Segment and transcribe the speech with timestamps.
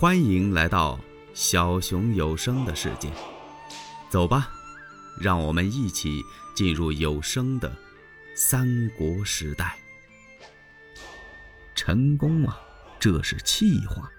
[0.00, 0.98] 欢迎来到
[1.34, 3.12] 小熊有声的世界，
[4.08, 4.48] 走吧，
[5.20, 6.24] 让我们一起
[6.54, 7.70] 进入有声的
[8.34, 9.78] 三国时代。
[11.74, 12.58] 陈宫啊，
[12.98, 14.10] 这是气话，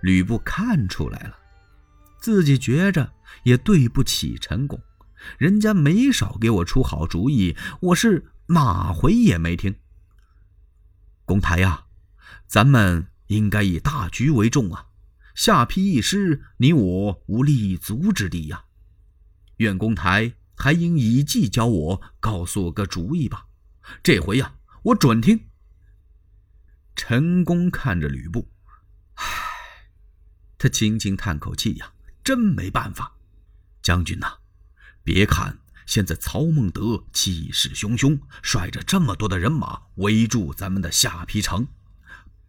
[0.00, 1.38] 吕布看出来了，
[2.18, 3.12] 自己觉着
[3.44, 4.82] 也对不起陈宫，
[5.38, 9.76] 人家没少给我出好主意，我是哪回也没听。
[11.24, 11.84] 公台呀，
[12.48, 14.88] 咱们应该以大局为重啊。
[15.34, 18.64] 下邳一失，你我无立足之地呀！
[19.58, 23.46] 愿公台还应以计教我，告诉我个主意吧。
[24.02, 25.48] 这回呀，我准听。
[26.94, 28.50] 陈宫看着吕布，
[29.14, 29.24] 唉，
[30.58, 33.16] 他轻轻叹口气呀，真没办法。
[33.80, 34.38] 将军呐，
[35.02, 41.66] 别看现在曹孟德气势汹汹，率着这么多的人马围住咱们的下邳城，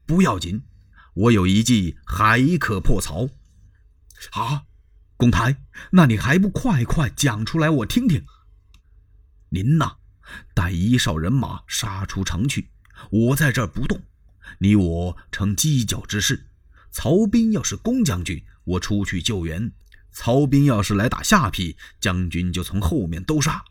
[0.05, 0.61] 不要紧。
[1.13, 3.29] 我有一计，还可破曹。
[4.31, 4.63] 啊，
[5.15, 5.57] 公台，
[5.91, 8.25] 那你还不快快讲出来，我听听。
[9.49, 9.97] 您呐，
[10.55, 12.71] 带一哨人马杀出城去，
[13.11, 14.01] 我在这儿不动。
[14.59, 16.47] 你我成犄角之势。
[16.91, 19.71] 曹兵要是攻将军，我出去救援；
[20.11, 23.63] 曹兵要是来打下邳，将军就从后面兜杀。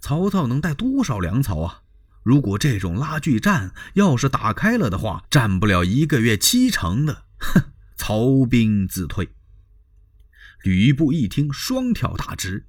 [0.00, 1.82] 曹操能带多少粮草啊？
[2.26, 7.70] 如果这种拉锯战要是打开了的话，战不了一个月七成的，哼！
[7.94, 9.28] 曹兵自退。
[10.64, 12.66] 吕布一听，双挑大直，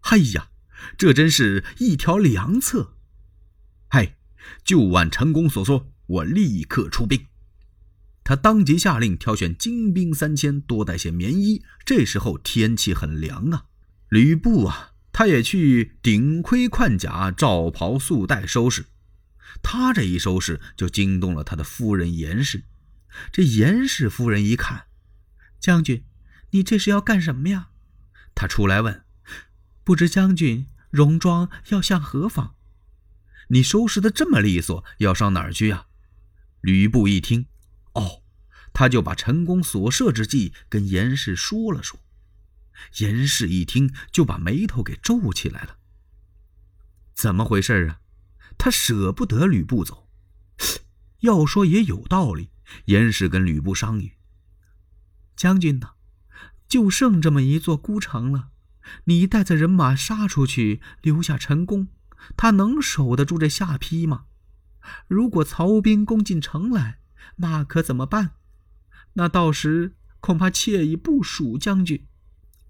[0.00, 0.50] 哎呀，
[0.98, 2.96] 这真是一条良策！
[3.88, 4.16] 嘿，
[4.62, 7.28] 就按陈宫所说，我立刻出兵。
[8.22, 11.62] 他当即下令挑选精兵三千，多带些棉衣。
[11.86, 13.64] 这时候天气很凉啊，
[14.10, 18.84] 吕布啊，他也去顶盔贯甲、罩袍素带收拾。
[19.62, 22.64] 他这一收拾，就惊动了他的夫人严氏。
[23.32, 24.86] 这严氏夫人一看，
[25.58, 26.04] 将军，
[26.50, 27.70] 你这是要干什么呀？
[28.34, 29.04] 他出来问
[29.82, 32.54] ：“不知将军戎装要向何方？
[33.48, 35.86] 你收拾的这么利索，要上哪儿去呀？”
[36.60, 37.46] 吕布一听，
[37.94, 38.22] 哦，
[38.72, 42.00] 他就把陈宫所设之计跟严氏说了说。
[42.98, 45.78] 严氏一听，就把眉头给皱起来了。
[47.14, 48.00] 怎么回事啊？
[48.56, 50.08] 他舍不得吕布走，
[51.20, 52.50] 要说也有道理。
[52.84, 54.12] 严氏跟吕布商议
[55.34, 55.92] ：“将军呐，
[56.68, 58.50] 就剩这么一座孤城了，
[59.04, 61.88] 你带着人马杀出去，留下陈宫，
[62.36, 64.26] 他能守得住这下邳吗？
[65.06, 67.00] 如果曹兵攻进城来，
[67.36, 68.32] 那可怎么办？
[69.14, 72.06] 那到时恐怕妾已不属将军。”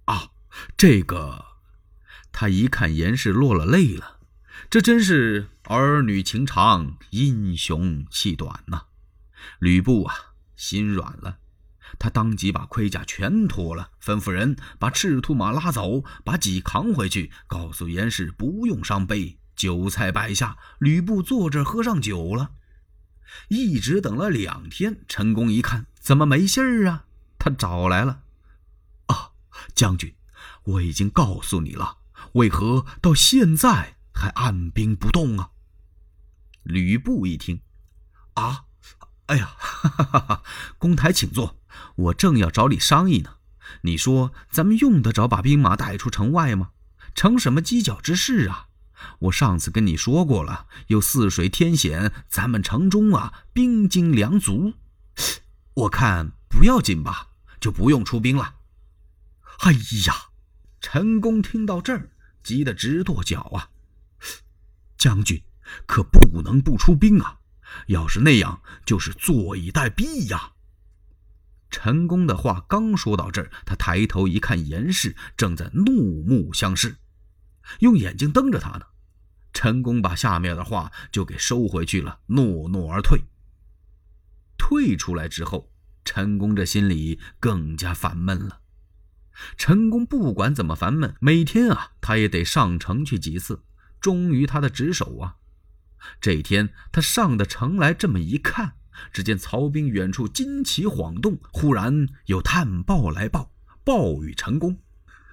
[0.06, 0.30] 啊，
[0.76, 1.44] 这个，
[2.30, 4.17] 他一看严氏落了泪了。
[4.70, 8.82] 这真是儿女情长，英雄气短呐！
[9.58, 10.14] 吕布啊，
[10.56, 11.38] 心软了，
[11.98, 19.38] 他当即把盔甲全脱了，吩咐人把赤兔马拉走，把戟扛回去，告诉严氏不用伤悲。
[19.56, 22.52] 酒菜摆下，吕布坐这喝上酒了。
[23.48, 27.04] 一直等了两天，陈宫一看，怎么没信儿啊？
[27.38, 28.22] 他找来了。
[29.06, 29.32] 啊，
[29.74, 30.14] 将军，
[30.64, 31.98] 我已经告诉你了，
[32.32, 33.96] 为何到现在？
[34.18, 35.50] 还按兵不动啊！
[36.64, 37.60] 吕布一听，
[38.34, 38.64] 啊，
[39.26, 40.42] 哎呀，哈哈哈哈
[40.76, 41.56] 公台请坐，
[41.94, 43.36] 我正要找你商议呢。
[43.82, 46.70] 你说咱们用得着把兵马带出城外吗？
[47.14, 48.66] 成什么犄角之势啊？
[49.20, 54.74] 我上次跟你说过了，有泗水天险，咱们城中啊兵精粮足，
[55.74, 57.28] 我看不要紧吧，
[57.60, 58.56] 就不用出兵了。
[59.60, 59.72] 哎
[60.06, 60.14] 呀，
[60.80, 62.10] 陈宫听到这儿，
[62.42, 63.70] 急得直跺脚啊！
[64.98, 65.40] 将军
[65.86, 67.38] 可不能不出兵啊！
[67.86, 70.52] 要是那样，就是坐以待毙呀。
[71.70, 76.96] 陈宫的话刚说到这儿，他抬头一看，严氏正在怒目相视，
[77.80, 78.86] 用眼睛瞪着他呢。
[79.52, 83.20] 陈宫把下面的话就给收回去了，诺诺而退。
[84.56, 85.70] 退出来之后，
[86.04, 88.60] 陈宫这心里更加烦闷了。
[89.56, 93.62] 陈宫不管怎么烦闷，每天啊，他也得上城去几次。
[94.00, 95.36] 忠于他的职守啊！
[96.20, 98.74] 这天，他上的城来，这么一看，
[99.12, 103.52] 只见曹兵远处旌旗晃动，忽然有探报来报，
[103.84, 104.78] 报与陈宫，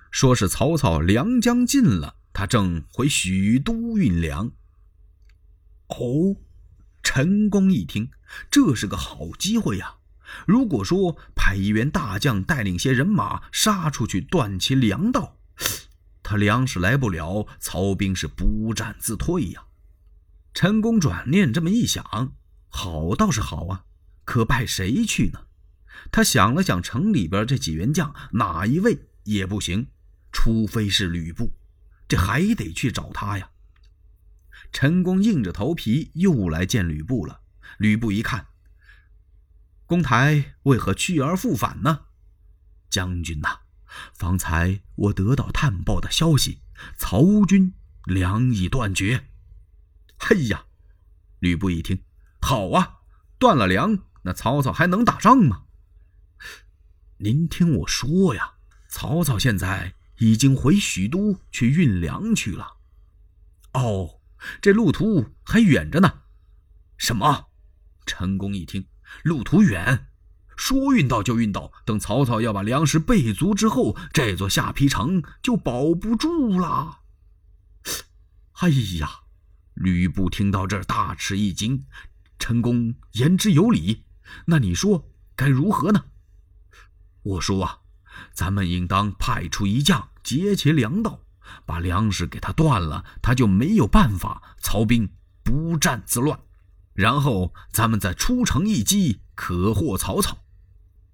[0.10, 4.52] 说是曹操粮将尽了，他正回许都运粮。
[5.88, 6.36] 哦，
[7.04, 8.10] 陈宫一听，
[8.50, 9.98] 这是个好机会呀！
[10.48, 15.38] 如果说派一员大将带领些人马杀出去断其粮道。
[16.28, 19.64] 他粮食来不了，曹兵是不战自退呀。
[20.56, 22.34] 陈宫转念这么一想，
[22.68, 23.86] 好倒是好啊，
[24.24, 25.46] 可派谁去呢？
[26.12, 29.86] 他想了想，城里边这几员将哪一位也不行，
[30.32, 31.54] 除非是吕布，
[32.08, 33.52] 这还得去找他呀。
[34.72, 37.42] 陈宫硬着头皮又来见吕布了。
[37.78, 38.48] 吕布一看，
[39.86, 42.06] 公台为何去而复返呢？
[42.90, 43.60] 将军呐，
[44.14, 46.62] 方才我得到探报的消息，
[46.98, 47.74] 曹军
[48.06, 49.28] 粮已断绝。
[50.18, 50.66] 嘿呀，
[51.40, 52.04] 吕布一听，
[52.42, 53.00] 好啊，
[53.38, 55.64] 断了粮，那曹操还能打仗吗？
[57.18, 58.56] 您听我说呀，
[58.90, 62.78] 曹操现在已经回许都去运粮去了。
[63.74, 64.22] 哦，
[64.62, 66.22] 这路途还远着呢。
[66.98, 67.48] 什么？
[68.06, 68.88] 陈宫一听，
[69.24, 70.08] 路途远，
[70.56, 71.72] 说运到就运到。
[71.86, 77.00] 等曹操要把粮食备足之后，这座下邳城就保不住了。
[78.54, 78.70] 哎
[79.00, 79.10] 呀，
[79.74, 81.86] 吕布听到这儿大吃一惊。
[82.40, 84.04] 陈宫言之有理，
[84.46, 86.06] 那你说该如何呢？
[87.24, 87.80] 我说啊，
[88.34, 91.22] 咱们应当派出一将截其粮道，
[91.66, 94.42] 把粮食给他断了，他就没有办法。
[94.62, 95.10] 曹兵
[95.44, 96.40] 不战自乱，
[96.94, 100.38] 然后咱们再出城一击，可获曹操。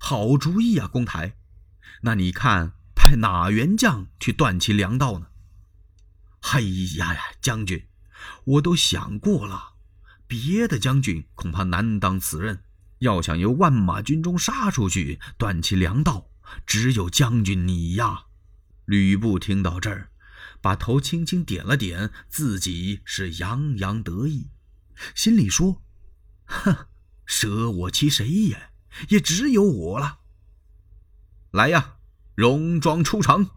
[0.03, 1.38] 好主意啊，公台。
[2.01, 5.27] 那你看派哪员将去断其粮道呢？
[6.42, 6.59] 哎
[6.98, 7.88] 呀呀，将军，
[8.45, 9.75] 我都想过了，
[10.25, 12.63] 别的将军恐怕难当此任。
[12.98, 16.31] 要想由万马军中杀出去断其粮道，
[16.65, 18.25] 只有将军你呀！
[18.86, 20.09] 吕布听到这儿，
[20.62, 24.50] 把头轻轻点了点，自己是洋洋得意，
[25.13, 25.83] 心里说
[26.45, 26.88] ：“哼，
[27.24, 28.70] 舍我其谁也？
[29.09, 30.19] 也只有我了。”
[31.51, 31.97] 来呀，
[32.35, 33.49] 戎装出城！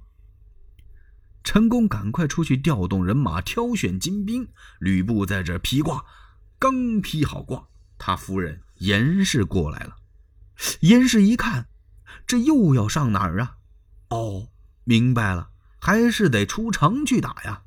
[1.42, 4.48] 陈宫赶快出去调动人马，挑选精兵。
[4.78, 6.04] 吕布在这披挂，
[6.58, 8.62] 刚披好挂，他夫人。
[8.78, 9.96] 严氏过来了，
[10.80, 11.68] 严氏一看，
[12.26, 13.58] 这又要上哪儿啊？
[14.08, 14.48] 哦，
[14.82, 17.62] 明白了，还是得出城去打呀。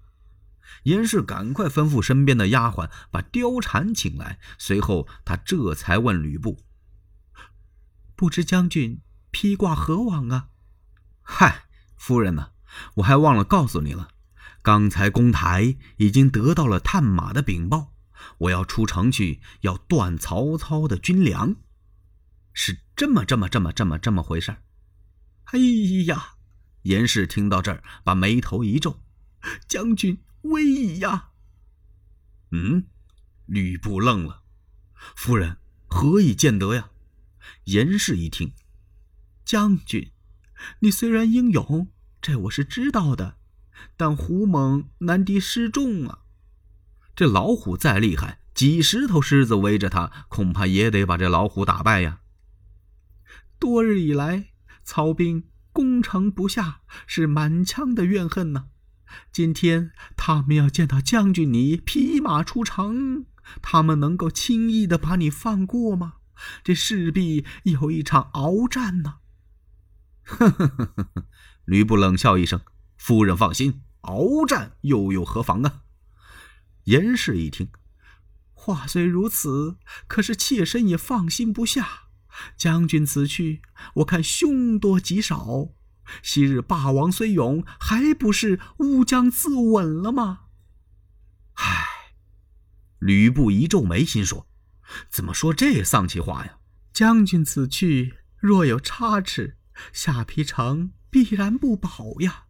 [0.83, 6.59] 严氏赶快吩咐身边的丫鬟把貂蝉请来，随后他这才问吕布
[8.17, 8.99] ：“不知将军
[9.31, 10.49] 披挂何往啊
[11.23, 11.63] ？”“嗨，
[11.95, 12.51] 夫人呢？
[12.95, 14.09] 我还忘了告诉你了，
[14.61, 17.93] 刚才公台已经得到了探马的禀报。”
[18.39, 21.55] 我要出城去，要断曹操的军粮，
[22.51, 24.57] 是这么这么这么这么这么回事
[25.45, 25.59] 哎
[26.07, 26.33] 呀，
[26.81, 29.03] 严氏听到这儿，把眉头一皱
[29.69, 31.29] ：“将军威仪呀！”
[32.51, 32.87] 嗯，
[33.45, 34.41] 吕布愣了。
[35.15, 36.89] 夫人何以见得呀？
[37.65, 38.53] 严氏一听
[39.45, 40.11] ：“将军，
[40.79, 41.89] 你虽然英勇，
[42.21, 43.37] 这我是知道的，
[43.95, 46.19] 但虎猛难敌失重啊。”
[47.15, 52.21] 这老虎再厉害，几十头狮子围着他，恐怕也得把这老虎打败呀。
[53.57, 54.49] 多日以来，
[54.83, 58.67] 曹兵攻城不下，是满腔的怨恨呐。
[59.31, 63.25] 今天他们要见到将军你匹马出城，
[63.61, 66.16] 他们能够轻易的把你放过吗？
[66.63, 69.15] 这势必有一场鏖战呢。
[70.23, 71.25] 呵呵呵呵呵，
[71.65, 72.61] 吕布冷笑一声
[72.97, 75.81] ：“夫人放心，鏖战又有何妨啊？”
[76.85, 77.69] 严氏一听，
[78.53, 82.07] 话虽如此，可是妾身也放心不下。
[82.55, 83.61] 将军此去，
[83.95, 85.69] 我看凶多吉少。
[86.21, 90.41] 昔日霸王虽勇，还不是乌江自刎了吗？
[91.55, 92.13] 唉，
[92.99, 94.47] 吕布一皱眉，心说：
[95.09, 96.57] 怎么说这丧气话呀？
[96.93, 99.57] 将军此去，若有差池，
[99.93, 102.45] 下邳城必然不保呀。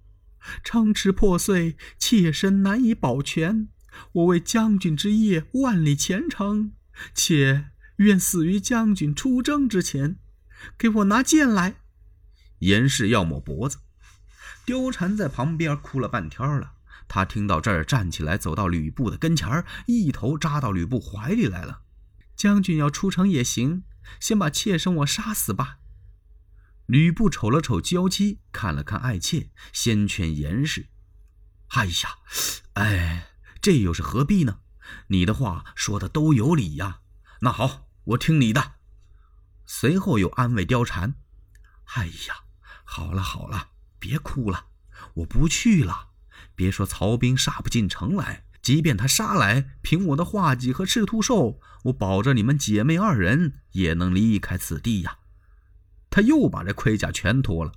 [0.63, 3.67] 城池破碎，妾身难以保全。
[4.13, 6.71] 我为将军之业万里前程，
[7.13, 10.17] 且愿死于将军出征之前。
[10.77, 11.75] 给我拿剑来！
[12.59, 13.79] 严氏要抹脖子，
[14.65, 16.73] 貂蝉在旁边哭了半天了。
[17.07, 21.81] 他听到这儿，站起来走到吕布的跟前儿一头扎到吕布怀里来了。
[22.37, 23.83] 将军要出城也行，
[24.21, 25.79] 先把妾身我杀死吧。
[26.85, 30.87] 吕布瞅了瞅娇妻，看了看爱妾，先劝严氏
[31.75, 32.19] ：“哎呀，
[32.75, 34.59] 哎。”这又是何必呢？
[35.07, 37.01] 你的话说的都有理呀。
[37.41, 38.75] 那好，我听你的。
[39.65, 41.15] 随后又安慰貂蝉
[41.95, 42.45] ：“哎呀，
[42.85, 44.67] 好了好了，别哭了，
[45.15, 46.11] 我不去了。
[46.55, 55.19] 别说曹兵杀不进城来，即便他杀来，凭我的画戟和赤兔兽，我保着你们姐妹二人也能离开此地呀。”
[56.11, 57.71] 他又把这盔甲全脱了。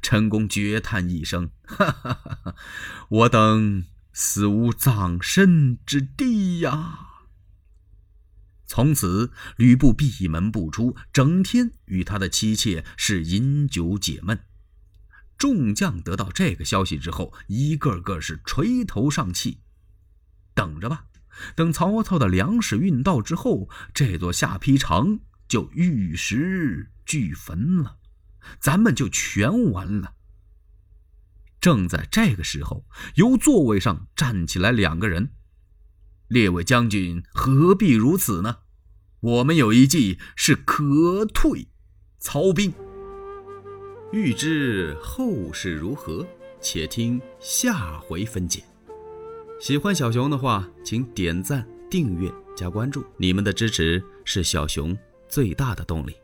[0.00, 2.54] 陈宫绝叹一声：“哈哈哈哈！
[3.08, 7.24] 我等……”死无葬身之地呀！
[8.64, 14.38] 从此，吕布闭门不出，整天与他的妻妾是饮酒解闷。
[15.36, 19.58] 众将得到这个消息之后，一个个是垂头丧气。
[20.54, 21.06] 等着吧，
[21.54, 27.98] 等曹操的粮食运到之后，这座下邳城就玉石俱焚了，
[28.60, 30.14] 咱们就全完了。
[31.60, 35.32] 正在这个时候，由座位上站起来两个人。
[36.28, 38.58] 列位将军，何必如此呢？
[39.20, 41.68] 我们有一计是可退
[42.18, 42.72] 曹兵。
[44.12, 46.26] 欲知后事如何，
[46.60, 48.64] 且听下回分解。
[49.62, 54.92] 喜欢小熊的话，请点赞、订阅、加关注，你们的支持是小熊
[55.28, 56.16] 最大的动力。